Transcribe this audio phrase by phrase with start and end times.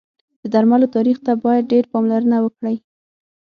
[0.41, 2.75] د درملو تاریخ ته باید ډېر پاملرنه وکړی